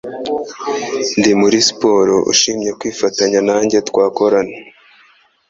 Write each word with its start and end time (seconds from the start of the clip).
Ndi 1.19 1.31
muri 1.41 1.57
siporo 1.67 2.15
ushimye 2.31 2.69
kwifatanya 2.79 3.39
nanjye 3.47 3.77
twakorana 3.89 4.55